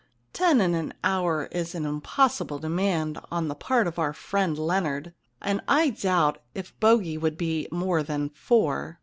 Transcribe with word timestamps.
Ten 0.33 0.61
in 0.61 0.73
an 0.73 0.95
hour 1.03 1.47
is 1.51 1.75
an 1.75 1.85
im 1.85 2.01
possible 2.01 2.57
demand 2.57 3.19
on 3.31 3.49
the 3.49 3.53
part 3.53 3.85
of 3.85 3.99
our 3.99 4.13
friend 4.13 4.57
Leonard, 4.57 5.13
and 5.39 5.61
I 5.67 5.91
doubt 5.91 6.41
if 6.55 6.73
bogey 6.79 7.19
would 7.19 7.37
be 7.37 7.67
more 7.71 8.01
than 8.01 8.29
four. 8.29 8.99